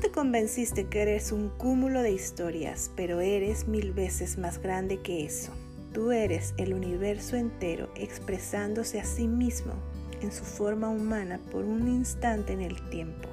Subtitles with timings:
[0.00, 5.26] te convenciste que eres un cúmulo de historias, pero eres mil veces más grande que
[5.26, 5.52] eso.
[5.92, 9.74] Tú eres el universo entero expresándose a sí mismo
[10.22, 13.28] en su forma humana por un instante en el tiempo.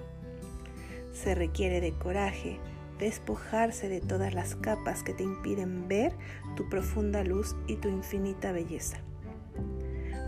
[1.13, 2.59] Se requiere de coraje,
[2.99, 6.13] despojarse de todas las capas que te impiden ver
[6.57, 8.97] tu profunda luz y tu infinita belleza.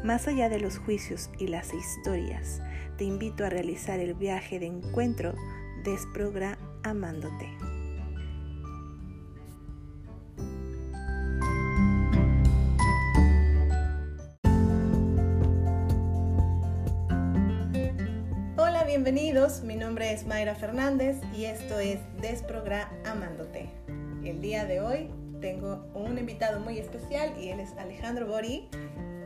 [0.06, 2.62] Más allá de los juicios y las historias,
[2.98, 5.34] te invito a realizar el viaje de encuentro
[5.84, 7.48] desprogramándote.
[18.58, 19.62] Hola, bienvenidos.
[19.62, 23.70] Mi nombre es Mayra Fernández y esto es Desprogramándote.
[24.24, 28.68] El día de hoy tengo un invitado muy especial y él es Alejandro Bori,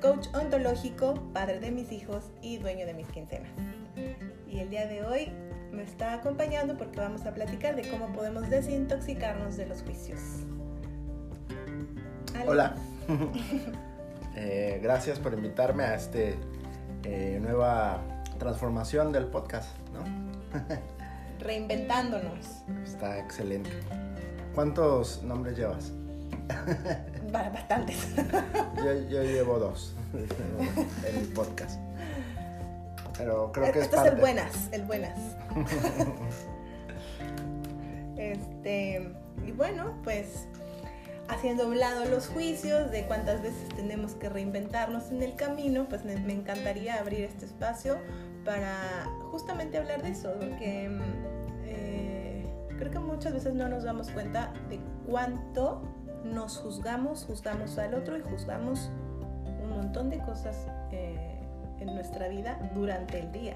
[0.01, 3.51] coach ontológico, padre de mis hijos y dueño de mis quincenas.
[4.47, 5.31] Y el día de hoy
[5.73, 10.19] me está acompañando porque vamos a platicar de cómo podemos desintoxicarnos de los juicios.
[12.45, 12.75] Hola.
[14.35, 16.35] Eh, gracias por invitarme a este
[17.03, 18.01] eh, nueva
[18.39, 20.03] transformación del podcast, ¿no?
[21.39, 22.63] Reinventándonos.
[22.83, 23.69] Está excelente.
[24.55, 25.91] ¿Cuántos nombres llevas?
[27.31, 28.15] Bastantes.
[29.07, 31.79] yo, llevo dos en el podcast.
[33.17, 35.17] Pero creo que Esto es el buenas, el buenas.
[38.17, 39.11] este,
[39.45, 40.47] y bueno, pues
[41.27, 46.03] haciendo un lado los juicios de cuántas veces tenemos que reinventarnos en el camino, pues
[46.05, 47.97] me, encantaría abrir este espacio
[48.45, 50.89] para justamente hablar de eso, porque
[51.65, 52.45] eh,
[52.77, 55.81] creo que muchas veces no nos damos cuenta de cuánto
[56.25, 58.91] nos juzgamos, juzgamos al otro y juzgamos
[59.61, 61.12] un montón de cosas eh,
[61.83, 63.55] en nuestra vida durante el día.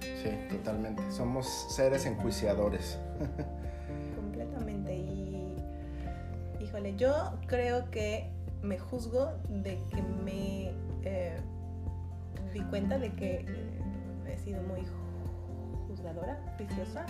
[0.00, 1.02] Sí, totalmente.
[1.10, 2.98] Somos seres enjuiciadores.
[4.16, 4.96] Completamente.
[4.96, 5.56] Y,
[6.60, 8.30] híjole, yo creo que
[8.62, 10.72] me juzgo de que me
[11.02, 11.36] eh,
[12.52, 14.80] di cuenta de que eh, he sido muy
[15.88, 17.04] juzgadora, juiciosa.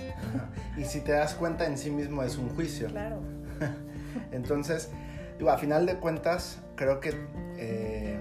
[0.77, 2.88] Y si te das cuenta en sí mismo es un juicio.
[2.88, 3.21] Claro.
[4.33, 4.91] Entonces,
[5.38, 7.15] digo, a final de cuentas, creo que
[7.56, 8.19] eh,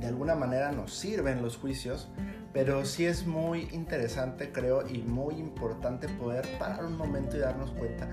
[0.00, 2.08] de alguna manera nos sirven los juicios,
[2.52, 7.70] pero sí es muy interesante, creo, y muy importante poder parar un momento y darnos
[7.72, 8.08] cuenta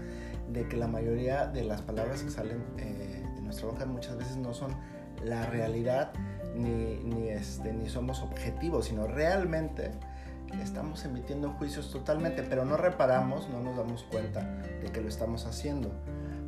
[0.51, 4.37] de que la mayoría de las palabras que salen eh, de nuestra boca muchas veces
[4.37, 4.75] no son
[5.23, 6.11] la realidad
[6.55, 9.91] ni, ni, este, ni somos objetivos, sino realmente
[10.61, 14.41] estamos emitiendo juicios totalmente, pero no reparamos, no nos damos cuenta
[14.81, 15.91] de que lo estamos haciendo.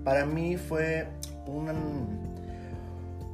[0.03, 1.09] Para mí fue
[1.45, 2.28] un,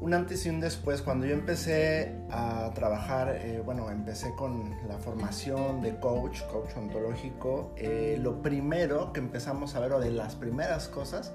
[0.06, 1.02] un antes y un después.
[1.02, 7.74] Cuando yo empecé a trabajar, eh, bueno, empecé con la formación de coach, coach ontológico,
[7.76, 11.34] eh, lo primero que empezamos a ver, o de las primeras cosas,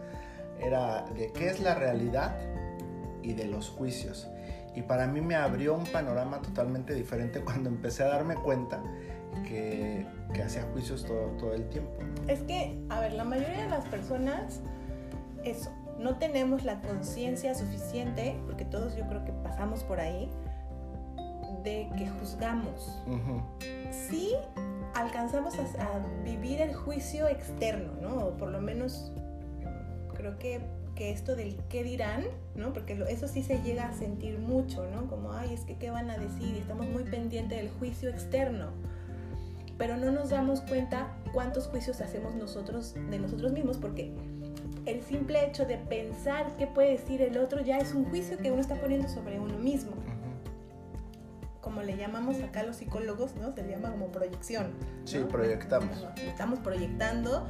[0.60, 2.38] era de qué es la realidad
[3.24, 4.28] y de los juicios.
[4.76, 8.80] Y para mí me abrió un panorama totalmente diferente cuando empecé a darme cuenta
[9.48, 10.06] que,
[10.44, 11.90] hacía juicios todo, todo el tiempo.
[12.28, 14.60] Es que, a ver, la mayoría de las personas,
[15.42, 20.30] eso, no tenemos la conciencia suficiente, porque todos yo creo que pasamos por ahí,
[21.62, 22.98] de que juzgamos.
[23.90, 24.34] Sí
[24.94, 28.26] alcanzamos a, vivir el juicio externo, ¿no?
[28.26, 29.12] O por lo menos
[30.14, 30.60] creo que,
[30.94, 32.24] que esto del qué dirán,
[32.54, 32.72] ¿no?
[32.72, 35.06] Porque eso sí se llega a sentir mucho, ¿no?
[35.06, 38.68] Como, ay, es que qué van a decir, y estamos muy pendientes del juicio externo.
[39.76, 44.14] Pero no nos damos cuenta cuántos juicios hacemos nosotros de nosotros mismos, porque
[44.90, 48.50] el simple hecho de pensar qué puede decir el otro ya es un juicio que
[48.50, 49.92] uno está poniendo sobre uno mismo.
[51.60, 53.52] Como le llamamos acá los psicólogos, ¿no?
[53.52, 54.72] Se le llama como proyección.
[55.04, 56.06] Sí, proyectamos.
[56.16, 57.46] Estamos proyectando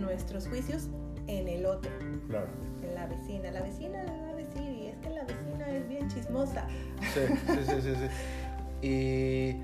[0.00, 0.88] nuestros juicios
[1.26, 1.90] en el otro.
[2.28, 2.48] Claro.
[2.82, 3.50] En la vecina.
[3.50, 6.66] La vecina va a decir, y es que la vecina es bien chismosa.
[7.14, 7.94] Sí, sí, sí, sí.
[7.94, 8.06] sí.
[8.82, 9.60] Y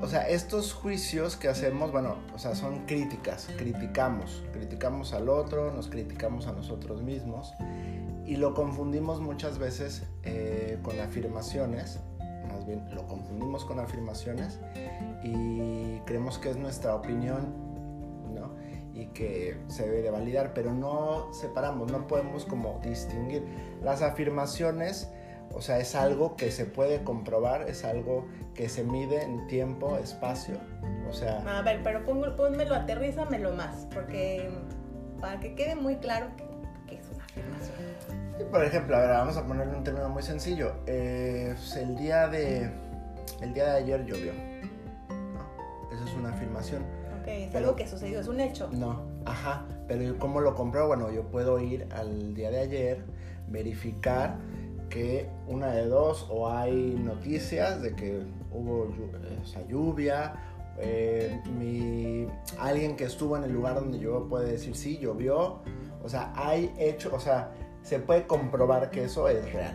[0.00, 5.72] o sea, estos juicios que hacemos, bueno, o sea, son críticas, criticamos, criticamos al otro,
[5.72, 7.52] nos criticamos a nosotros mismos.
[8.24, 11.98] Y lo confundimos muchas veces eh, con afirmaciones,
[12.48, 14.60] más bien lo confundimos con afirmaciones.
[15.22, 17.52] Y creemos que es nuestra opinión,
[18.34, 18.54] ¿no?
[18.94, 23.44] Y que se debe de validar, pero no separamos, no podemos como distinguir.
[23.82, 25.10] Las afirmaciones
[25.52, 29.96] o sea, es algo que se puede comprobar, es algo que se mide en tiempo,
[29.98, 30.56] espacio.
[31.08, 31.42] O sea...
[31.58, 34.48] A ver, pero pónmelo, aterrízamelo más, porque
[35.20, 38.50] para que quede muy claro que, es una afirmación.
[38.50, 40.74] por ejemplo, a ver, vamos a ponerle un término muy sencillo.
[40.86, 42.70] Eh, pues, el, día de,
[43.40, 44.32] el día de ayer llovió.
[45.92, 46.82] Esa es una afirmación.
[47.20, 48.68] Ok, es algo que sucedió, es un hecho.
[48.72, 50.86] No, ajá, pero ¿cómo lo compro?
[50.86, 53.04] Bueno, yo puedo ir al día de ayer,
[53.48, 54.36] verificar
[54.90, 58.22] que una de dos o hay noticias de que
[58.52, 58.92] hubo
[59.42, 60.34] esa lluvia,
[60.78, 62.26] eh, mi,
[62.58, 65.60] alguien que estuvo en el lugar donde yo puede decir sí, llovió,
[66.02, 67.52] o sea, hay hecho, o sea,
[67.82, 69.74] se puede comprobar que eso es real.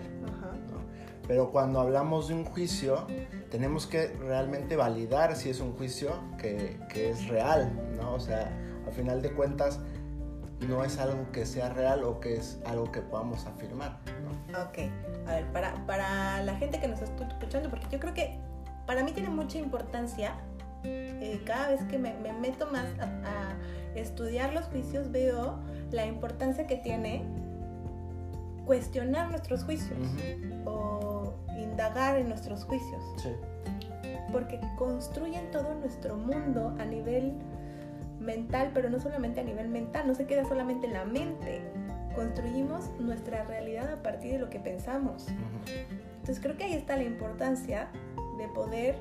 [1.27, 3.07] Pero cuando hablamos de un juicio,
[3.50, 8.13] tenemos que realmente validar si es un juicio que, que, es real, ¿no?
[8.13, 8.51] O sea,
[8.85, 9.79] al final de cuentas,
[10.67, 14.25] no es algo que sea real o que es algo que podamos afirmar, ¿no?
[14.63, 14.78] Ok,
[15.28, 18.38] a ver, para, para la gente que nos está escuchando, porque yo creo que
[18.86, 20.36] para mí tiene mucha importancia,
[20.84, 23.56] eh, cada vez que me, me meto más a, a
[23.96, 25.60] estudiar los juicios, veo
[25.92, 27.24] la importancia que tiene
[28.66, 30.00] cuestionar nuestros juicios
[30.66, 33.01] o indagar en nuestros juicios.
[33.18, 33.30] Sí.
[34.31, 37.34] Porque construyen todo nuestro mundo a nivel
[38.19, 41.62] mental, pero no solamente a nivel mental, no se queda solamente en la mente.
[42.15, 45.27] Construimos nuestra realidad a partir de lo que pensamos.
[46.15, 47.89] Entonces creo que ahí está la importancia
[48.38, 48.95] de poder,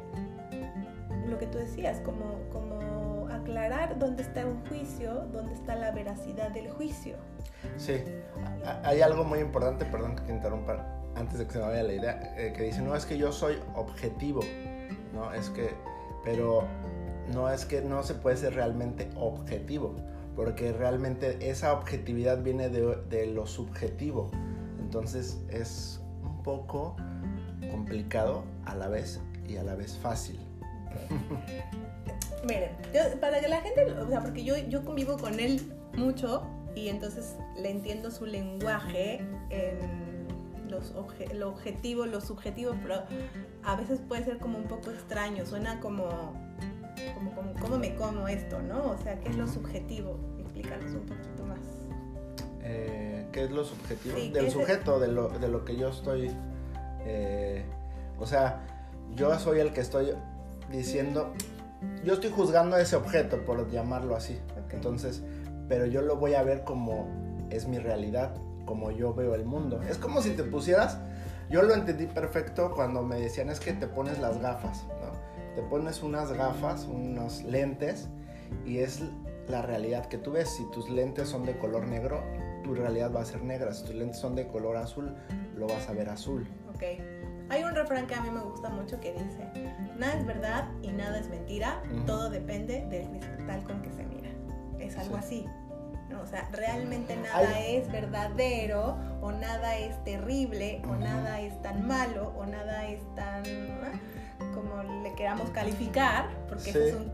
[1.28, 6.50] lo que tú decías, como, como aclarar dónde está un juicio, dónde está la veracidad
[6.50, 7.16] del juicio.
[7.76, 8.02] Sí,
[8.82, 10.84] hay algo muy importante, perdón que te interrumpa,
[11.14, 13.32] antes de que se me vaya la idea, eh, que dice, no es que yo
[13.32, 14.40] soy objetivo,
[15.14, 15.70] no, es que,
[16.24, 16.66] pero
[17.32, 19.94] no es que no se puede ser realmente objetivo,
[20.36, 24.30] porque realmente esa objetividad viene de, lo subjetivo,
[24.80, 26.96] entonces es un poco
[27.70, 30.38] complicado a la vez y a la vez fácil.
[32.46, 32.70] Miren,
[33.20, 36.42] para que la gente, o sea, porque yo, yo convivo con él mucho
[36.74, 40.04] y entonces le entiendo su lenguaje en
[40.68, 40.94] los
[41.34, 43.02] lo objetivo, lo subjetivo, pero
[43.62, 46.34] a veces puede ser como un poco extraño, suena como,
[47.30, 48.90] como, como ¿cómo me como esto, no?
[48.90, 50.18] O sea, ¿qué es lo subjetivo?
[50.38, 51.58] Explícanos un poquito más.
[52.62, 54.16] Eh, ¿Qué es lo subjetivo?
[54.32, 56.30] Del sujeto, de lo, de lo que yo estoy...
[57.06, 57.64] Eh,
[58.18, 58.64] o sea,
[59.14, 60.14] yo soy el que estoy
[60.70, 61.32] diciendo,
[62.04, 64.38] yo estoy juzgando a ese objeto, por llamarlo así.
[64.70, 65.22] Entonces,
[65.68, 67.08] pero yo lo voy a ver como
[67.50, 68.34] es mi realidad,
[68.64, 69.80] como yo veo el mundo.
[69.82, 70.98] Es como si te pusieras,
[71.50, 74.84] yo lo entendí perfecto cuando me decían es que te pones las gafas.
[75.54, 78.08] Te pones unas gafas, unos lentes
[78.64, 79.02] y es
[79.48, 80.48] la realidad que tú ves.
[80.48, 82.22] Si tus lentes son de color negro,
[82.64, 83.72] tu realidad va a ser negra.
[83.72, 85.14] Si tus lentes son de color azul,
[85.56, 86.48] lo vas a ver azul.
[86.74, 86.82] Ok.
[87.50, 90.88] Hay un refrán que a mí me gusta mucho que dice, nada es verdad y
[90.92, 94.30] nada es mentira, todo depende del cristal con que se mira.
[94.78, 95.46] Es algo así.
[96.22, 102.32] O sea, realmente nada es verdadero o nada es terrible o nada es tan malo
[102.36, 103.42] o nada es tan
[104.54, 107.12] como le queramos calificar, porque es un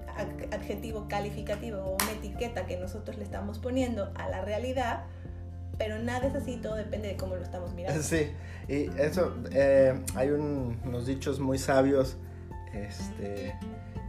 [0.53, 5.05] adjetivo calificativo o una etiqueta que nosotros le estamos poniendo a la realidad,
[5.79, 8.03] pero nada es así, todo depende de cómo lo estamos mirando.
[8.03, 8.31] Sí,
[8.69, 12.17] y eso, eh, hay unos dichos muy sabios
[12.75, 13.55] este,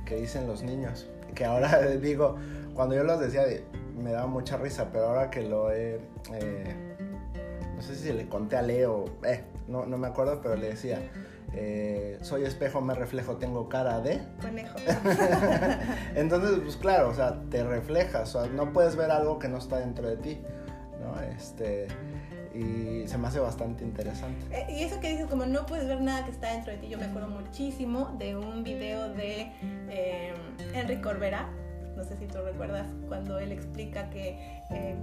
[0.05, 2.35] que dicen los niños, que ahora digo,
[2.73, 3.43] cuando yo los decía,
[3.97, 5.99] me daba mucha risa, pero ahora que lo he...
[6.33, 6.75] Eh,
[7.75, 10.99] no sé si le conté a Leo, eh, no, no me acuerdo, pero le decía,
[11.53, 14.21] eh, soy espejo, me reflejo, tengo cara de...
[14.41, 14.77] Conejo.
[16.15, 19.57] Entonces, pues claro, o sea, te reflejas, o sea, no puedes ver algo que no
[19.57, 20.41] está dentro de ti,
[21.01, 21.19] ¿no?
[21.21, 21.87] Este,
[22.53, 24.45] y se me hace bastante interesante.
[24.71, 26.97] y eso que dices, como no puedes ver nada que está dentro de ti, yo
[26.97, 29.51] me acuerdo muchísimo de un video de
[30.73, 31.49] Enrique Corbera,
[31.95, 34.95] no sé si tú recuerdas cuando él explica que eh,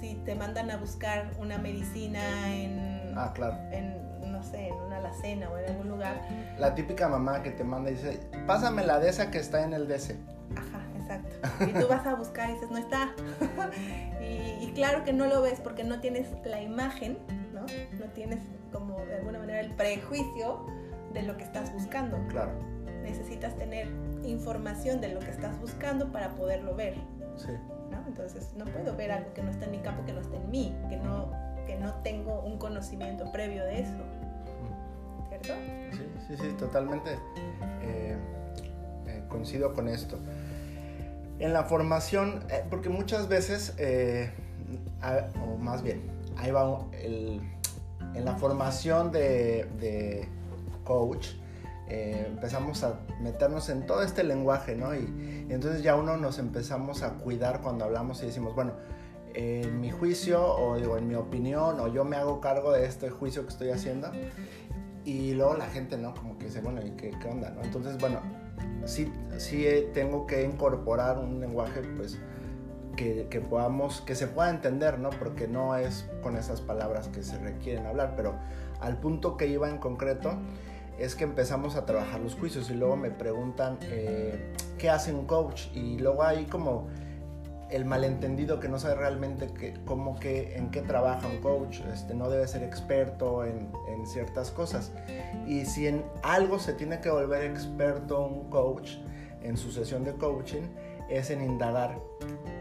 [0.00, 3.56] si te mandan a buscar una medicina en, ah, claro.
[3.72, 4.09] en,
[4.40, 6.22] no sé, en una alacena o en algún lugar.
[6.58, 9.74] La típica mamá que te manda y dice, pásame la de esa que está en
[9.74, 10.16] el DC.
[10.56, 11.64] Ajá, exacto.
[11.66, 13.10] Y tú vas a buscar y dices, no está.
[14.22, 17.18] y, y, claro que no lo ves porque no tienes la imagen,
[17.52, 17.60] ¿no?
[17.98, 18.38] No tienes
[18.72, 20.64] como de alguna manera el prejuicio
[21.12, 22.18] de lo que estás buscando.
[22.28, 22.52] Claro.
[23.02, 23.88] Necesitas tener
[24.24, 26.94] información de lo que estás buscando para poderlo ver.
[27.36, 27.52] Sí.
[27.90, 28.02] ¿no?
[28.06, 30.50] Entonces no puedo ver algo que no está en mi campo, que no está en
[30.50, 31.30] mí, que no,
[31.66, 34.19] que no tengo un conocimiento previo de eso.
[35.42, 37.12] Sí, sí, sí, totalmente
[37.82, 38.16] eh,
[39.06, 40.18] eh, coincido con esto.
[41.38, 43.74] En la formación, eh, porque muchas veces,
[45.42, 46.02] o más bien,
[46.36, 47.40] ahí va el,
[48.14, 50.28] en la formación de,
[50.84, 51.28] coach,
[51.88, 54.94] empezamos a meternos en todo este lenguaje, ¿no?
[54.94, 58.72] Y, entonces ya uno nos empezamos a cuidar cuando hablamos y decimos, bueno,
[59.34, 63.10] en mi juicio o digo, en mi opinión o yo me hago cargo de este
[63.10, 64.10] juicio que estoy haciendo
[65.04, 66.14] y luego la gente, ¿no?
[66.14, 67.62] Como que dice, bueno, ¿y qué, onda, no?
[67.62, 68.20] Entonces, bueno,
[68.84, 72.18] sí, sí tengo que incorporar un lenguaje, pues,
[72.96, 75.10] que, que, podamos, que se pueda entender, ¿no?
[75.10, 78.34] Porque no es con esas palabras que se requieren hablar, pero
[78.80, 80.38] al punto que iba en concreto
[81.00, 85.26] es que empezamos a trabajar los juicios y luego me preguntan eh, qué hace un
[85.26, 86.88] coach y luego hay como
[87.70, 92.14] el malentendido que no sabe realmente que, cómo que, en qué trabaja un coach, este,
[92.14, 94.92] no debe ser experto en, en, ciertas cosas.
[95.46, 98.96] Y si en algo se tiene que volver experto un coach
[99.42, 100.62] en su sesión de coaching,
[101.08, 101.98] es en indagar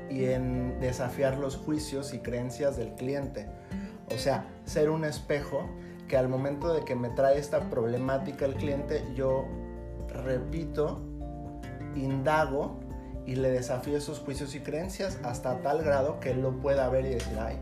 [0.09, 3.47] y en desafiar los juicios y creencias del cliente.
[4.13, 5.69] O sea, ser un espejo
[6.07, 9.45] que al momento de que me trae esta problemática el cliente, yo
[10.07, 11.01] repito,
[11.95, 12.78] indago
[13.25, 17.05] y le desafío esos juicios y creencias hasta tal grado que él lo pueda ver
[17.05, 17.57] y decir, ay,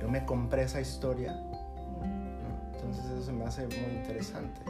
[0.00, 1.40] yo me compré esa historia.
[2.74, 4.60] Entonces eso se me hace muy interesante.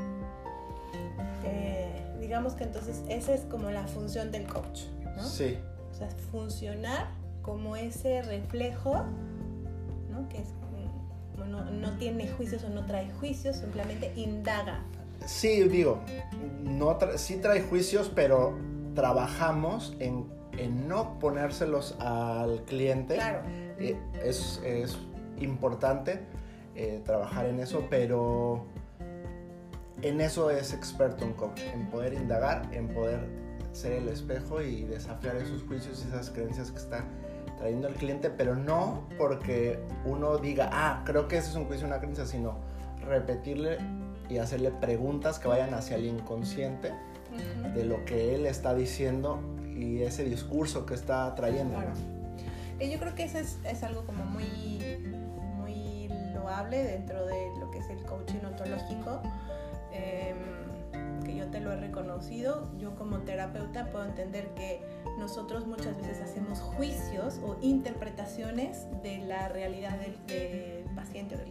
[1.45, 4.83] Eh, digamos que entonces esa es como la función del coach,
[5.17, 5.25] ¿no?
[5.25, 5.59] Sí.
[5.91, 7.09] O sea, funcionar
[7.43, 9.05] como ese reflejo,
[10.11, 10.29] ¿no?
[10.29, 10.49] Que es,
[11.49, 14.83] no, no tiene juicios o no trae juicios, simplemente indaga.
[15.27, 16.01] Sí, digo,
[16.63, 18.57] no sí trae juicios, pero
[18.95, 20.27] trabajamos en,
[20.59, 23.15] en no ponérselos al cliente.
[23.15, 23.41] Claro.
[23.79, 24.99] Eh, es, es,
[25.41, 26.21] importante
[26.77, 28.67] eh, trabajar en eso, pero
[30.01, 33.27] en eso es experto un coach, en poder indagar, en poder
[33.73, 37.05] ser el espejo y desafiar esos juicios y esas creencias que está
[37.59, 41.87] trayendo el cliente, pero no porque uno diga, ah, creo que ese es un juicio,
[41.87, 42.59] una creencia, sino
[43.05, 43.79] repetirle
[44.29, 46.93] y hacerle preguntas que vayan hacia el inconsciente
[47.75, 49.41] de lo que él está diciendo
[49.77, 51.79] y ese discurso que está trayendo.
[52.81, 54.99] Y yo creo que eso es, es, algo como muy,
[55.57, 59.23] muy loable dentro de lo que es el coaching ontológico.
[59.93, 60.35] Eh,
[61.25, 64.81] que yo te lo he reconocido, yo como terapeuta puedo entender que
[65.19, 71.51] nosotros muchas veces hacemos juicios o interpretaciones de la realidad del, del paciente o del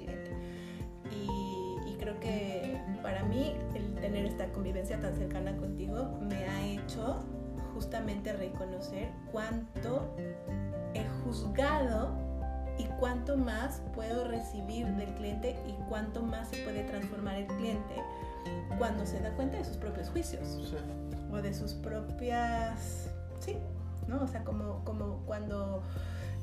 [4.14, 7.24] tener esta convivencia tan cercana contigo me ha hecho
[7.74, 10.16] justamente reconocer cuánto
[10.94, 12.12] he juzgado
[12.78, 17.96] y cuánto más puedo recibir del cliente y cuánto más se puede transformar el cliente
[18.78, 20.78] cuando se da cuenta de sus propios juicios Sí.
[21.32, 23.58] o de sus propias, sí,
[24.08, 24.22] ¿no?
[24.22, 25.82] O sea, como, como cuando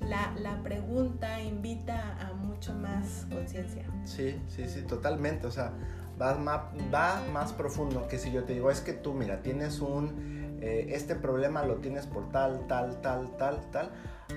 [0.00, 3.84] la, la pregunta invita a mucho más conciencia.
[4.04, 5.46] Sí, sí, sí, totalmente.
[5.46, 5.72] O sea,
[6.20, 10.88] va más, profundo que si yo te digo, es que tú, mira, tienes un, eh,
[10.90, 13.90] este problema lo tienes por tal, tal, tal, tal, tal,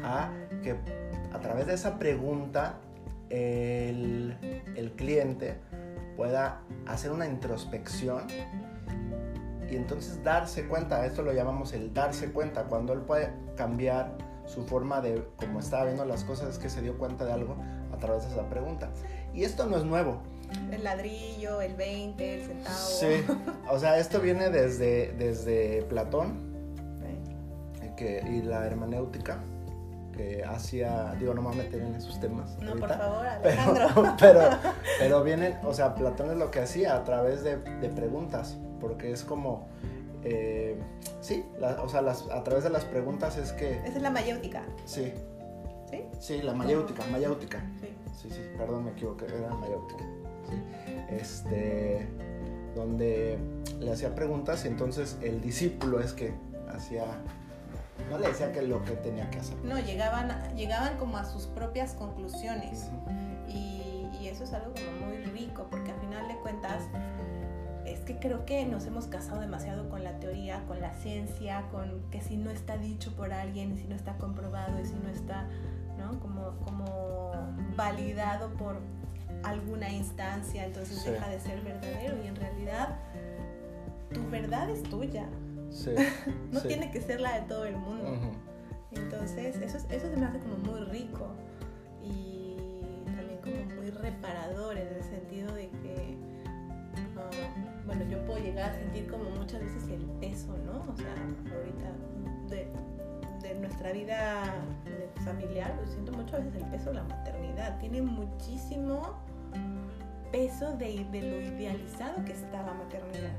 [0.03, 0.31] a
[0.63, 0.75] que
[1.33, 2.75] a través de esa pregunta
[3.29, 4.37] el,
[4.75, 5.57] el cliente
[6.15, 8.27] pueda hacer una introspección
[9.69, 14.65] y entonces darse cuenta, esto lo llamamos el darse cuenta, cuando él puede cambiar su
[14.65, 17.55] forma de cómo estaba viendo las cosas, es que se dio cuenta de algo
[17.91, 18.89] a través de esa pregunta.
[19.33, 20.21] Y esto no es nuevo.
[20.71, 22.75] El ladrillo, el 20, el centavo.
[22.75, 23.25] Sí,
[23.69, 26.53] o sea, esto viene desde, desde Platón
[27.95, 29.39] que, y la hermenéutica
[30.15, 32.57] que hacía, digo, no me voy a meter en esos temas.
[32.59, 33.87] No, ahorita, por favor, Alejandro.
[33.95, 34.57] Pero, pero,
[34.99, 39.11] pero, vienen, o sea, Platón es lo que hacía a través de, de preguntas, porque
[39.11, 39.67] es como,
[40.23, 40.79] eh,
[41.19, 43.77] sí, la, o sea, las, a través de las preguntas es que...
[43.79, 44.63] Esa es la mayéutica.
[44.85, 45.13] Sí.
[45.89, 46.03] ¿Sí?
[46.19, 47.59] Sí, la mayéutica, mayéutica.
[47.81, 47.89] Sí.
[48.21, 50.05] Sí, sí, perdón, me equivoqué, era mayéutica.
[51.09, 52.07] Este,
[52.75, 53.37] donde
[53.79, 56.33] le hacía preguntas y entonces el discípulo es que
[56.73, 57.05] hacía
[58.09, 59.55] no le decía que lo que tenía que hacer.
[59.63, 62.89] No, llegaban, llegaban como a sus propias conclusiones.
[62.91, 63.49] Uh -huh.
[63.49, 66.83] y, y, eso es algo como muy rico, porque al final de cuentas,
[67.85, 72.01] es que creo que nos hemos casado demasiado con la teoría, con la ciencia, con
[72.11, 75.47] que si no está dicho por alguien, si no está comprobado, y si no está,
[75.97, 76.19] ¿no?
[76.19, 77.31] Como, como
[77.75, 78.77] validado por
[79.43, 81.09] alguna instancia, entonces sí.
[81.09, 82.23] deja de ser verdadero.
[82.23, 82.97] Y en realidad,
[84.13, 85.27] tu verdad es tuya.
[85.69, 85.91] Sí,
[86.51, 86.67] no sí.
[86.67, 88.09] tiene que ser la de todo el mundo.
[88.11, 88.99] Uh -huh.
[88.99, 91.27] Entonces, eso, eso se me hace como muy rico
[92.03, 92.57] y
[93.05, 96.15] también como muy reparador en el sentido de que,
[97.15, 100.85] uh, bueno, yo puedo llegar a sentir como muchas veces el peso, ¿no?
[100.91, 101.15] O sea,
[101.55, 101.91] ahorita
[102.49, 102.67] de,
[103.47, 104.43] de nuestra vida
[105.23, 107.79] familiar, yo siento muchas veces el peso de la maternidad.
[107.79, 109.15] Tiene muchísimo
[110.33, 113.37] peso de, de lo idealizado que está la maternidad.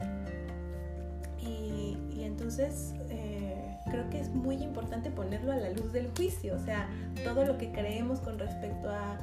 [1.41, 6.55] Y, y entonces eh, creo que es muy importante ponerlo a la luz del juicio,
[6.55, 6.89] o sea,
[7.25, 9.19] todo lo que creemos con respecto a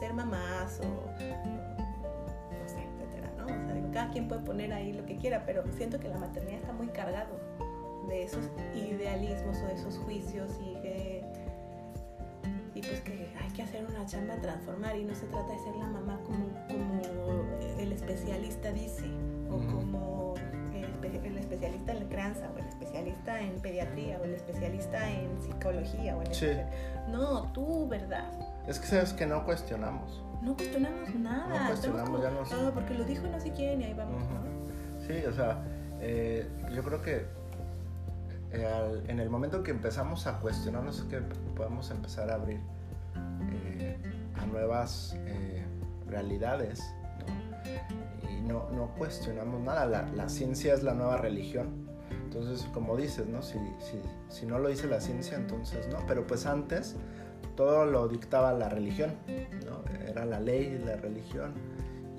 [0.00, 3.92] ser mamás o no sé, etcétera, ¿no?
[3.92, 6.88] Cada quien puede poner ahí lo que quiera, pero siento que la maternidad está muy
[6.88, 7.38] cargado.
[8.08, 10.71] de esos idealismos o de esos juicios y
[14.12, 19.06] chamba transformar y no se trata de ser la mamá como, como el especialista dice
[19.48, 20.34] o como
[20.74, 26.16] el, especialista en la crianza o el especialista en pediatría o el especialista en psicología
[26.16, 26.48] o en Sí.
[27.08, 28.30] no tú verdad
[28.66, 30.22] Es que sabes que no cuestionamos.
[30.42, 32.54] no cuestionamos nada No cuestionamos, como, ya no sé.
[32.54, 34.34] "Ah, porque lo dijo no sé quién y ahí vamos Ujú.
[34.34, 35.06] ¿no?
[35.06, 35.62] Sí, o sea,
[36.02, 37.24] eh, yo creo que
[38.52, 41.18] eh, al- en el momento que empezamos a cuestionarnos es que
[41.56, 42.60] podemos empezar a abrir
[44.34, 45.64] a nuevas eh,
[46.06, 46.82] realidades
[47.26, 48.30] ¿no?
[48.30, 49.86] y no, no cuestionamos nada.
[49.86, 51.90] La, la ciencia es la nueva religión.
[52.24, 53.42] Entonces, como dices, ¿no?
[53.42, 55.98] Si, si, si no lo dice la ciencia, entonces no.
[56.06, 56.96] Pero pues antes
[57.56, 59.14] todo lo dictaba la religión,
[59.66, 59.82] ¿no?
[60.06, 61.52] Era la ley la religión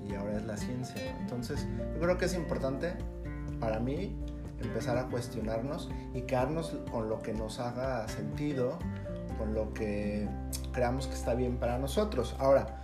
[0.08, 1.12] y ahora es la ciencia.
[1.12, 1.20] ¿no?
[1.20, 2.92] Entonces, yo creo que es importante
[3.58, 4.16] para mí
[4.60, 8.78] empezar a cuestionarnos y quedarnos con lo que nos haga sentido,
[9.38, 10.28] con lo que
[10.74, 12.34] creamos que está bien para nosotros.
[12.38, 12.82] Ahora,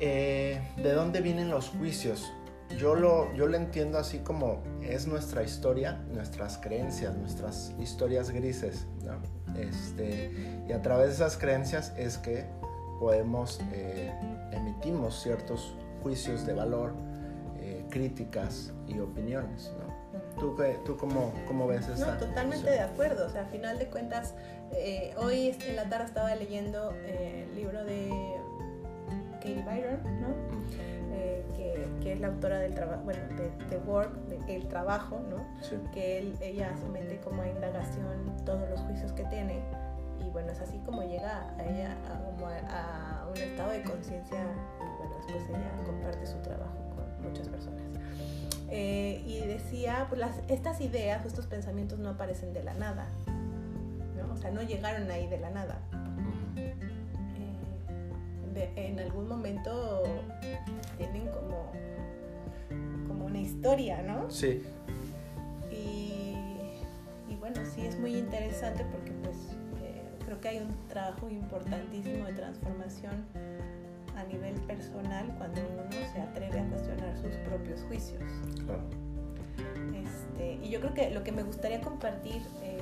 [0.00, 2.30] eh, ¿de dónde vienen los juicios?
[2.78, 8.86] Yo lo, yo lo entiendo así como es nuestra historia, nuestras creencias, nuestras historias grises,
[9.04, 9.14] ¿no?
[9.58, 10.32] Este,
[10.68, 12.44] y a través de esas creencias es que
[12.98, 14.12] podemos, eh,
[14.52, 16.92] emitimos ciertos juicios de valor,
[17.90, 19.96] críticas y opiniones, ¿no?
[20.38, 22.12] ¿Tú, qué, tú cómo, cómo ves esa?
[22.12, 23.26] No, totalmente de acuerdo.
[23.26, 24.34] O sea, a final de cuentas,
[24.72, 28.36] eh, hoy en la tarde estaba leyendo eh, el libro de
[29.34, 30.28] Katie Byron, ¿no?
[31.12, 35.20] Eh, que, que es la autora del trabajo, bueno, de The Work, de El Trabajo,
[35.30, 35.38] ¿no?
[35.62, 35.76] Sí.
[35.94, 39.62] Que él, ella somete como a indagación todos los juicios que tiene.
[40.20, 43.82] Y bueno, es así como llega a ella a, como a, a un estado de
[43.82, 44.38] conciencia
[44.80, 46.85] y bueno, después ella comparte su trabajo
[47.28, 47.80] muchas personas.
[48.70, 53.06] Eh, y decía, pues las, estas ideas o estos pensamientos no aparecen de la nada,
[54.16, 54.32] ¿no?
[54.32, 55.78] O sea, no llegaron ahí de la nada.
[56.56, 56.74] Eh,
[58.54, 60.02] de- en algún momento
[60.98, 61.70] tienen como,
[63.06, 64.28] como una historia, ¿no?
[64.30, 64.62] Sí,
[65.70, 66.34] Y,
[67.28, 69.36] y bueno, sí es muy interesante porque pues
[69.82, 73.26] eh, creo que hay un trabajo importantísimo de transformación
[74.16, 78.22] a nivel personal cuando uno se atreve a cuestionar sus propios juicios.
[78.64, 78.82] claro.
[79.94, 82.78] Este, y yo creo que lo que me gustaría compartir eh,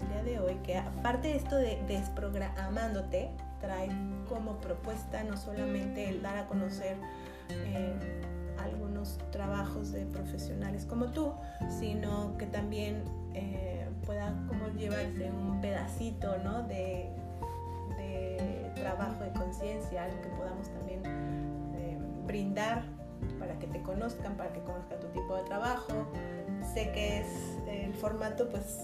[0.00, 3.88] el día de hoy, que aparte de esto de desprogramándote, trae
[4.28, 6.96] como propuesta no solamente el dar a conocer
[7.48, 7.94] eh,
[8.58, 11.32] algunos trabajos de profesionales como tú,
[11.80, 13.02] sino que también
[13.34, 16.62] eh, pueda como llevarse un pedacito ¿no?
[16.64, 17.21] de, de
[18.82, 21.00] trabajo de conciencia, algo que podamos también
[21.74, 22.82] eh, brindar
[23.38, 25.92] para que te conozcan, para que conozcan tu tipo de trabajo.
[26.74, 27.26] Sé que es
[27.68, 28.80] el formato, pues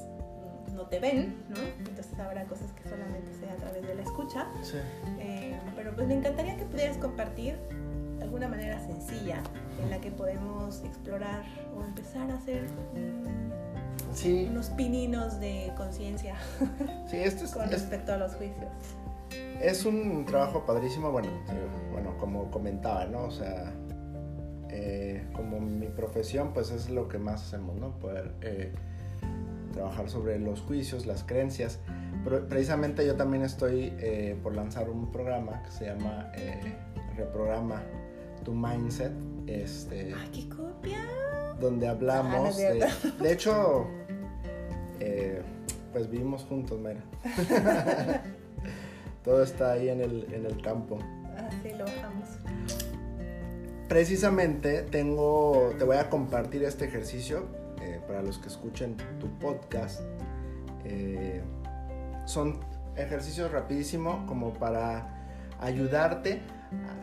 [0.75, 1.57] no te ven, ¿no?
[1.79, 4.47] Entonces habrá cosas que solamente sea a través de la escucha.
[4.63, 4.77] Sí.
[5.19, 7.57] Eh, pero pues me encantaría que pudieras compartir
[8.23, 9.41] alguna manera sencilla
[9.83, 11.43] en la que podemos explorar
[11.77, 12.67] o empezar a hacer
[14.13, 16.35] Sí, unos pininos de conciencia
[17.09, 18.71] sí, es, con es- respecto a los juicios.
[19.61, 21.29] Es un trabajo padrísimo, bueno,
[21.93, 23.25] bueno, como comentaba, ¿no?
[23.25, 23.73] O sea,
[24.71, 27.99] eh, como mi profesión, pues es lo que más hacemos, ¿no?
[27.99, 28.73] Poder eh,
[29.73, 31.81] trabajar sobre los juicios, las creencias.
[32.25, 36.31] Pero precisamente yo también estoy eh, por lanzar un programa que se llama
[37.17, 37.83] Reprograma
[38.45, 39.13] tu Mindset,
[39.47, 40.99] este, ¡Ay, qué copia!
[41.61, 42.87] donde Ah, hablamos de...
[43.21, 43.87] De hecho,
[45.93, 47.03] pues vivimos juntos, mira.
[49.29, 50.99] Todo está ahí en el, en el campo.
[51.37, 52.29] Así lo bajamos.
[53.87, 57.45] Precisamente tengo, te voy a compartir este ejercicio
[57.83, 60.01] eh, para los que escuchen tu podcast.
[60.87, 61.43] Eh,
[62.25, 62.59] son
[62.97, 65.27] ejercicios rapidísimo como para
[65.61, 66.41] ayudarte.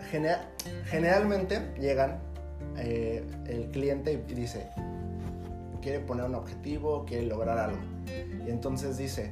[0.09, 0.39] Gene-
[0.85, 2.21] generalmente llegan
[2.79, 4.71] eh, el cliente y dice,
[5.79, 7.77] quiere poner un objetivo, quiere lograr algo.
[8.47, 9.31] Y entonces dice,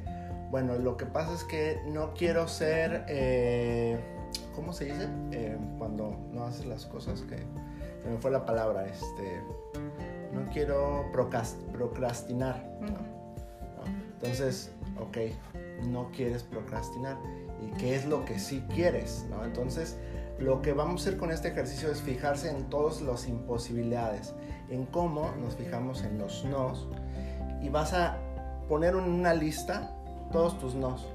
[0.50, 3.98] bueno, lo que pasa es que no quiero ser, eh,
[4.54, 5.08] ¿cómo se dice?
[5.32, 7.36] Eh, cuando no haces las cosas que
[8.02, 9.42] se me fue la palabra, este,
[10.32, 12.64] no quiero procras- procrastinar.
[12.80, 12.86] ¿no?
[12.86, 12.94] Ujú.
[12.94, 14.04] ¿no?
[14.14, 15.18] Entonces, ok,
[15.86, 17.16] no quieres procrastinar.
[17.62, 19.26] ¿Y qué es lo que sí quieres?
[19.30, 19.44] ¿no?
[19.44, 19.96] Entonces,
[20.38, 24.34] lo que vamos a hacer con este ejercicio es fijarse en todas las imposibilidades,
[24.68, 26.88] en cómo nos fijamos en los nos
[27.62, 28.18] y vas a
[28.68, 29.93] poner una lista
[30.34, 31.06] todos tus nos.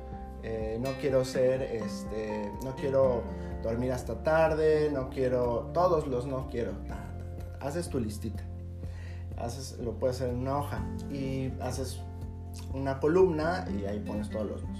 [0.43, 3.21] Eh, no quiero ser, este, no quiero
[3.61, 6.71] dormir hasta tarde, no quiero, todos los no quiero.
[7.59, 8.41] Haces tu listita.
[9.37, 11.99] haces, lo puedes hacer en una hoja y haces
[12.73, 14.79] una columna y ahí pones todos los nos.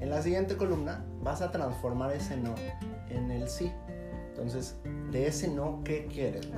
[0.00, 2.54] En la siguiente columna vas a transformar ese no
[3.10, 3.70] en el sí.
[4.30, 4.76] Entonces,
[5.10, 6.48] de ese no, ¿qué quieres?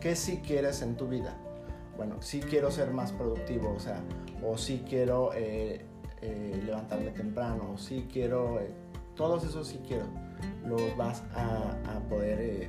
[0.00, 1.36] ¿Qué sí quieres en tu vida?
[1.98, 4.00] Bueno, sí quiero ser más productivo, o sea,
[4.42, 5.84] o sí quiero eh,
[6.26, 8.70] eh, levantarme temprano, o sí quiero, eh,
[9.14, 10.06] todos esos sí quiero,
[10.66, 12.68] los vas a, poder,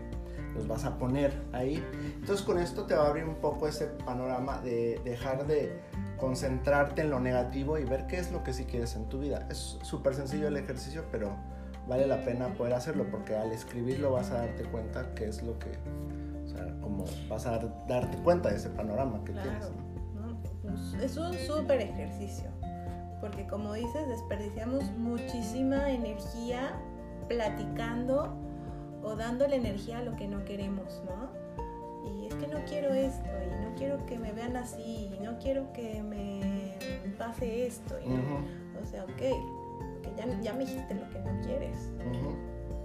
[0.56, 1.84] los vas a poner ahí.
[2.16, 5.82] Entonces con esto te va a abrir un poco ese panorama de dejar de
[6.18, 9.48] concentrarte en lo negativo y ver qué es lo que sí quieres en tu vida.
[9.50, 11.36] Es súper sencillo el ejercicio, pero
[11.88, 15.58] vale la pena poder hacerlo porque al escribirlo vas a darte cuenta qué es lo
[15.58, 15.72] que,
[16.46, 19.72] o sea, como vas a darte cuenta de ese panorama que tienes.
[20.62, 22.50] Pues, es un súper ejercicio,
[23.22, 26.74] porque como dices, desperdiciamos muchísima energía
[27.28, 28.36] platicando
[29.04, 31.30] o dándole energía a lo que no queremos, ¿no?
[32.10, 35.38] Y es que no quiero esto, y no quiero que me vean así, y no
[35.40, 36.78] quiero que me
[37.18, 37.96] pase esto.
[38.82, 41.92] O sea, ok, que ya, ya, me dijiste lo que no quieres.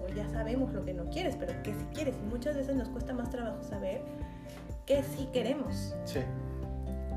[0.02, 2.16] O ya sabemos lo que no quieres, pero qué sí quieres.
[2.16, 4.02] Y muchas veces nos cuesta más trabajo saber
[4.86, 5.94] qué sí queremos.
[6.04, 6.20] Sí.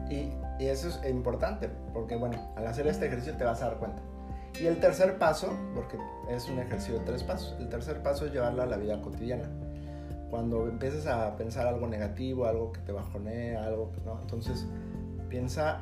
[0.09, 3.77] Y, y eso es importante, porque bueno, al hacer este ejercicio te vas a dar
[3.77, 4.01] cuenta.
[4.59, 5.97] Y el tercer paso, porque
[6.29, 9.49] es un ejercicio de tres pasos, el tercer paso es llevarlo a la vida cotidiana
[10.29, 14.65] cuando empieces a pensar algo negativo, algo que te bajonee, algo que no, entonces
[15.29, 15.81] piensa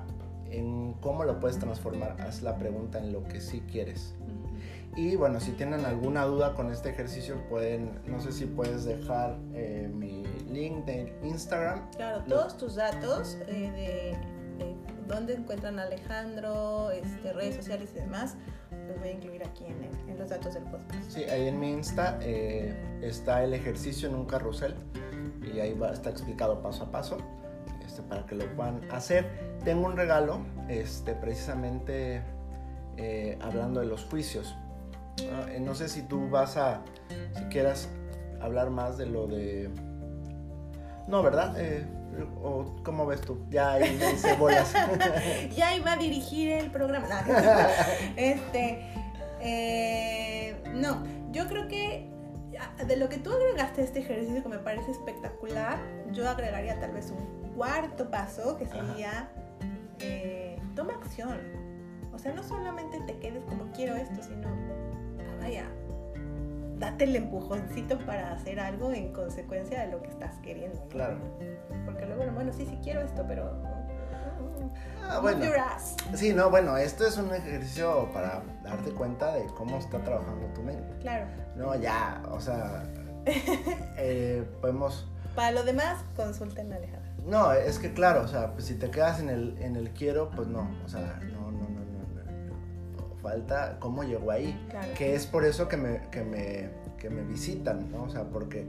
[0.52, 4.14] en cómo lo puedes transformar, haz la pregunta en lo que sí quieres.
[4.96, 9.40] Y bueno, si tienen alguna duda con este ejercicio, pueden, no sé si puedes dejar
[9.56, 11.90] eh, mi link de Instagram.
[11.96, 14.18] Claro, todos tus datos eh, de,
[15.08, 18.36] dónde encuentran a Alejandro, este, redes sociales y demás,
[18.88, 21.04] los voy a incluir aquí en, los datos del podcast.
[21.10, 24.76] Sí, ahí en mi Insta eh, está el ejercicio en un carrusel
[25.42, 27.18] y ahí está explicado paso a paso
[27.86, 29.58] este, para que lo puedan hacer.
[29.64, 30.40] Tengo un regalo,
[30.70, 32.22] este, precisamente
[32.98, 34.56] eh, hablando de los juicios.
[35.32, 36.82] Ah, eh, no sé si tú vas a,
[37.36, 37.90] si quieras
[38.42, 39.70] hablar más de lo de...
[41.08, 41.56] No, ¿verdad?
[42.42, 43.38] ¿O cómo ves tú?
[43.50, 44.74] Ya ahí hice bolas.
[45.56, 47.22] ya iba a dirigir el programa.
[48.16, 48.86] este,
[49.40, 52.10] eh, no, yo creo que
[52.88, 55.80] de lo que tú agregaste a este ejercicio que me parece espectacular,
[56.12, 59.30] yo agregaría tal vez un cuarto paso que sería
[60.00, 61.40] eh, toma acción.
[62.14, 65.66] O sea, no solamente te quedes como quiero esto, sino ah, vaya,
[66.84, 70.86] date el empujoncito para hacer algo en consecuencia de lo que estás queriendo.
[70.90, 71.18] Claro.
[71.86, 73.52] Porque luego, bueno, sí, sí quiero esto, pero...
[75.02, 75.46] Ah, bueno.
[76.14, 80.62] Sí, no, bueno, esto es un ejercicio para darte cuenta de cómo está trabajando tu
[80.62, 80.94] mente.
[81.00, 81.26] Claro.
[81.56, 82.84] No, ya, o sea,
[83.98, 85.08] eh, podemos...
[85.36, 87.12] Para lo demás, consulten a Alejandra.
[87.26, 90.30] No, es que claro, o sea, pues si te quedas en el, en el quiero,
[90.32, 91.20] pues no, o sea,
[93.24, 94.56] falta cómo llegó ahí.
[94.96, 98.04] Que es por eso que me, que me, que me visitan, ¿no?
[98.04, 98.68] O sea, porque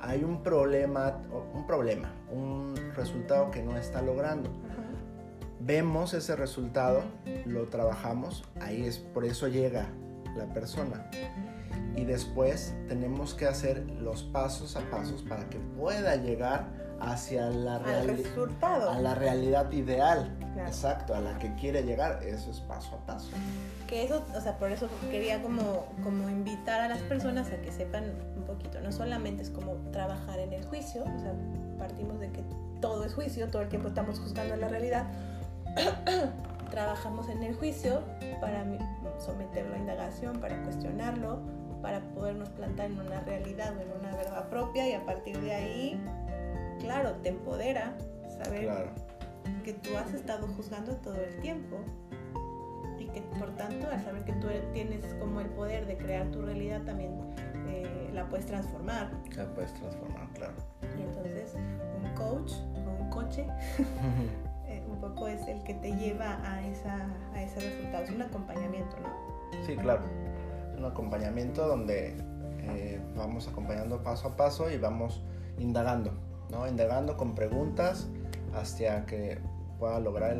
[0.00, 1.22] hay un problema,
[1.54, 4.50] un problema, un resultado que no está logrando.
[5.60, 7.02] Vemos ese resultado,
[7.46, 9.88] lo trabajamos, ahí es por eso llega
[10.36, 11.10] la persona.
[11.96, 16.66] Y después tenemos que hacer los pasos a pasos para que pueda llegar
[17.00, 20.36] hacia la, a la realidad ideal.
[20.66, 22.22] Exacto, a la que quiere llegar.
[22.22, 23.30] Eso es paso a paso.
[23.86, 27.72] Que eso, o sea, por eso quería como, como invitar a las personas a que
[27.72, 28.04] sepan
[28.36, 28.80] un poquito.
[28.80, 31.32] No solamente es como trabajar en el juicio, o sea,
[31.78, 32.42] partimos de que
[32.80, 35.06] todo es juicio, todo el tiempo estamos juzgando la realidad.
[36.70, 38.02] Trabajamos en el juicio
[38.40, 38.64] para
[39.18, 41.40] someterlo a indagación, para cuestionarlo,
[41.84, 45.52] para podernos plantar en una realidad o en una verdad propia y a partir de
[45.52, 46.00] ahí
[46.80, 47.94] claro, te empodera
[48.42, 48.88] saber
[49.64, 51.76] que tú has estado juzgando todo el tiempo
[52.98, 56.40] y que por tanto al saber que tú tienes como el poder de crear tu
[56.40, 57.12] realidad también
[57.68, 59.10] eh, la puedes transformar.
[59.36, 60.54] La puedes transformar, claro.
[60.98, 62.52] Y entonces un coach
[62.86, 63.46] o un coche
[64.66, 68.22] eh, un poco es el que te lleva a, esa, a ese resultado, es un
[68.22, 69.64] acompañamiento, ¿no?
[69.66, 70.02] Sí, claro,
[70.76, 72.16] un acompañamiento donde
[72.60, 75.22] eh, vamos acompañando paso a paso y vamos
[75.58, 76.12] indagando
[76.50, 76.66] ¿no?
[76.66, 78.08] indagando con preguntas
[78.54, 79.38] hasta que
[79.78, 80.36] pueda lograr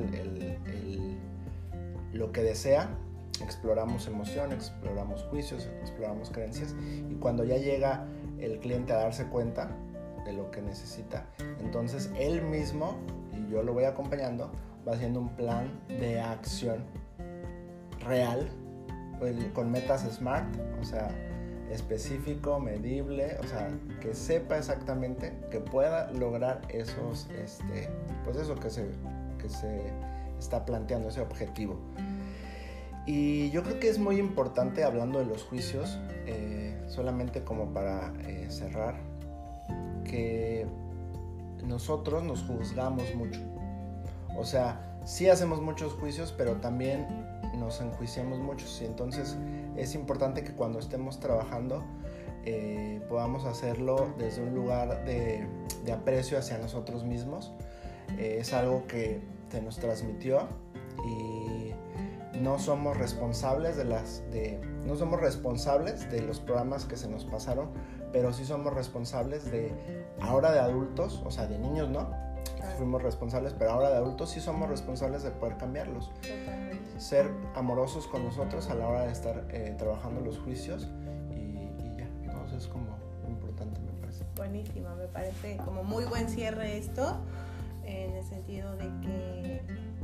[2.13, 2.89] lo que desea.
[3.43, 6.75] Exploramos emociones, exploramos juicios, exploramos creencias
[7.11, 8.07] y cuando ya llega
[8.39, 9.71] el cliente a darse cuenta
[10.25, 11.27] de lo que necesita,
[11.61, 12.97] entonces él mismo,
[13.33, 14.51] y yo lo voy acompañando,
[14.89, 16.85] va haciendo un plan de acción
[18.07, 18.49] real
[19.53, 20.47] con metas SMART,
[20.81, 21.09] o sea,
[21.71, 23.69] específico, medible, o sea,
[24.01, 27.89] que sepa exactamente, que pueda lograr esos, este,
[28.25, 28.87] pues eso que se,
[29.39, 29.81] que se
[30.39, 31.79] está planteando, ese objetivo.
[33.07, 38.13] Y yo creo que es muy importante hablando de los juicios, eh, solamente como para
[38.27, 38.95] eh, cerrar,
[40.05, 40.67] que
[41.67, 43.41] nosotros nos juzgamos mucho.
[44.37, 47.24] O sea, sí hacemos muchos juicios, pero también
[47.65, 48.81] nos enjuiciamos muchos.
[48.83, 49.37] Y entonces
[49.77, 51.83] es importante que cuando estemos trabajando
[52.45, 55.47] eh, podamos hacerlo desde un lugar de,
[55.85, 57.53] de aprecio hacia nosotros mismos.
[58.19, 60.49] es algo que se nos transmitió
[61.07, 61.73] y
[62.41, 67.25] no somos responsables de las de no somos responsables de los programas que se nos
[67.25, 67.69] pasaron,
[68.13, 69.73] pero sí somos responsables de
[70.21, 72.11] ahora de adultos, o sea, de niños no.
[72.77, 76.11] Fuimos responsables, pero ahora de adultos sí somos responsables de poder cambiarlos.
[76.99, 80.89] Ser amorosos con nosotros a la hora de estar eh, trabajando los juicios
[81.33, 82.09] y, y ya.
[82.23, 82.97] Entonces es como
[83.29, 84.25] importante, me parece.
[84.37, 87.19] Buenísimo, me parece como muy buen cierre esto,
[87.85, 89.63] en el sentido de que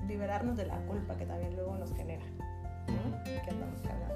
[0.08, 2.24] liberarnos de la culpa que también luego nos genera.
[3.24, 4.10] Que andamos cargando.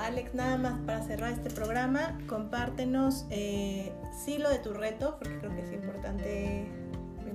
[0.00, 3.92] Alex, nada más para cerrar este programa, compártenos eh,
[4.24, 6.66] sí lo de tu reto, porque creo que es importante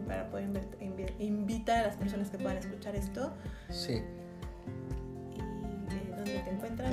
[0.07, 0.49] para poder
[1.19, 3.31] invitar a las personas que puedan escuchar esto.
[3.69, 4.01] Sí.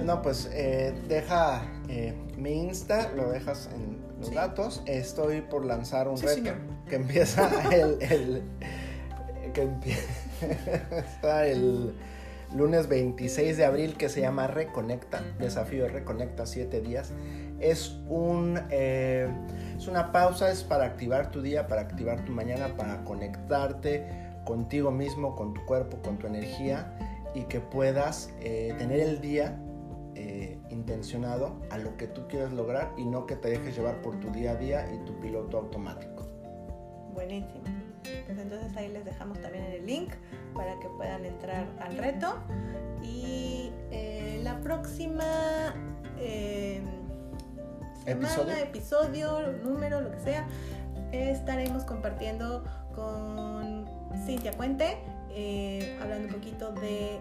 [0.05, 4.35] No, pues eh, deja eh, mi Insta, lo dejas en los Sí.
[4.35, 4.83] datos.
[4.87, 6.57] Estoy por lanzar un Sí, reto señor.
[6.88, 8.42] que empieza el, el-
[9.53, 11.94] que empieza el
[12.55, 17.12] lunes 26 de abril que se llama Reconecta, desafío de Reconecta 7 días.
[17.61, 19.29] Es un eh,
[19.77, 24.07] es una pausa, es para activar tu día, para activar tu mañana, para conectarte
[24.44, 26.94] contigo mismo, con tu cuerpo, con tu energía
[27.35, 29.59] y que puedas eh, tener el día
[30.20, 34.18] eh, intencionado a lo que tú quieres lograr y no que te dejes llevar por
[34.18, 36.26] tu día a día y tu piloto automático.
[37.14, 37.62] Buenísimo.
[38.02, 40.11] Pues entonces ahí les dejamos también el link
[40.54, 42.35] para que puedan entrar al reto.
[43.00, 45.72] Y eh, la próxima
[46.18, 46.83] eh,
[48.04, 48.57] semana, ¿Episodio?
[48.57, 50.48] episodio, número, lo que sea,
[51.12, 53.88] estaremos compartiendo con
[54.26, 54.98] Cintia Puente,
[55.31, 57.20] eh, hablando un poquito de...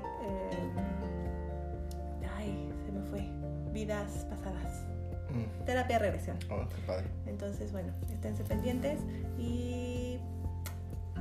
[3.77, 4.87] Vidas pasadas.
[5.29, 5.65] Mm.
[5.65, 6.35] Terapia regresión.
[6.49, 7.05] Oh, qué padre.
[7.27, 8.99] Entonces, bueno, esténse pendientes
[9.37, 10.17] y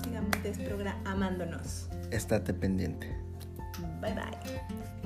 [0.02, 1.90] sigamos desprogramándonos.
[2.10, 3.14] Estate pendiente.
[4.00, 5.05] Bye bye.